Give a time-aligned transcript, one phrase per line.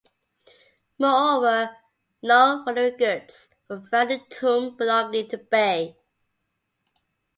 [0.97, 1.77] Moreover,
[2.23, 5.95] no funerary goods were found in the tomb belonging to Bay.